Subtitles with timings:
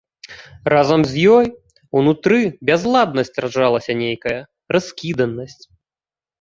[0.73, 1.45] Разам з ёй
[1.99, 4.37] унутры бязладнасць раджалася нейкая,
[4.77, 5.59] раскіданасць.